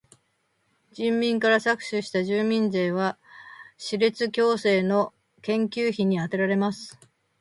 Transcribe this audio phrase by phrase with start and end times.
[0.93, 3.19] 人民から搾取した住民税は
[3.77, 6.97] 歯列矯正の研究費にあてられます。